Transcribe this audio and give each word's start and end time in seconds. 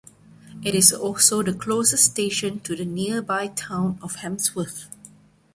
It 0.63 0.73
is 0.73 0.91
also 0.91 1.43
the 1.43 1.53
closest 1.53 2.05
station 2.09 2.59
to 2.61 2.75
the 2.75 2.85
nearby 2.85 3.45
town 3.49 3.99
of 4.01 4.15
Hemsworth. 4.15 4.87